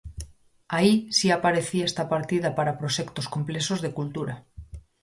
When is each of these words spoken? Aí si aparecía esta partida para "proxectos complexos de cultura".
Aí 0.77 0.93
si 1.17 1.27
aparecía 1.29 1.87
esta 1.89 2.05
partida 2.13 2.49
para 2.57 2.77
"proxectos 2.81 3.27
complexos 3.35 3.79
de 3.81 3.93
cultura". 3.97 4.35